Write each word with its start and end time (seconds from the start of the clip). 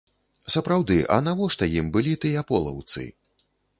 Сапраўды, 0.53 0.95
а 1.15 1.17
навошта 1.27 1.67
ім 1.81 1.91
былі 1.99 2.13
тыя 2.25 2.45
полаўцы? 2.53 3.07